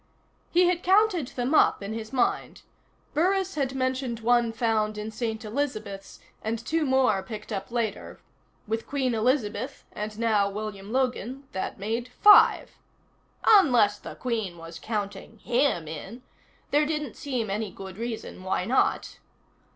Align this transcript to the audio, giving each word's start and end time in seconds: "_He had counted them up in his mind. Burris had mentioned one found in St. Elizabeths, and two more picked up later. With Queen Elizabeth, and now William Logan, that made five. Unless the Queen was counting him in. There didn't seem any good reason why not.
"_He 0.49 0.63
had 0.65 0.81
counted 0.81 1.27
them 1.27 1.53
up 1.53 1.83
in 1.83 1.93
his 1.93 2.11
mind. 2.11 2.63
Burris 3.13 3.53
had 3.53 3.75
mentioned 3.75 4.21
one 4.21 4.51
found 4.51 4.97
in 4.97 5.11
St. 5.11 5.45
Elizabeths, 5.45 6.19
and 6.43 6.57
two 6.57 6.87
more 6.87 7.21
picked 7.21 7.51
up 7.51 7.69
later. 7.69 8.19
With 8.65 8.87
Queen 8.87 9.13
Elizabeth, 9.13 9.83
and 9.91 10.17
now 10.17 10.49
William 10.49 10.91
Logan, 10.91 11.43
that 11.51 11.77
made 11.77 12.07
five. 12.07 12.79
Unless 13.45 13.99
the 13.99 14.15
Queen 14.15 14.57
was 14.57 14.79
counting 14.79 15.37
him 15.37 15.87
in. 15.87 16.23
There 16.71 16.87
didn't 16.87 17.13
seem 17.15 17.51
any 17.51 17.69
good 17.69 17.99
reason 17.99 18.41
why 18.43 18.65
not. 18.65 19.19